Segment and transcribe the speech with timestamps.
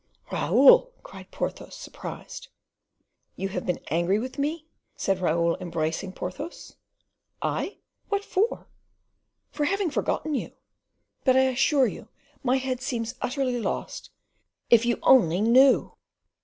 [0.31, 2.47] "Raoul!" cried Porthos, surprised.
[3.35, 6.75] "You have been angry with me?" said Raoul, embracing Porthos.
[7.39, 7.77] "I?
[8.09, 8.65] What for?"
[9.51, 10.53] "For having forgotten you.
[11.23, 12.07] But I assure you
[12.41, 14.09] my head seems utterly lost.
[14.71, 15.93] If you only knew!"